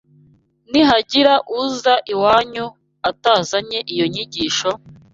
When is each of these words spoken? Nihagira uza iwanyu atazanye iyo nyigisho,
Nihagira 0.71 1.33
uza 1.61 1.93
iwanyu 2.13 2.65
atazanye 3.09 3.79
iyo 3.93 4.05
nyigisho, 4.13 4.69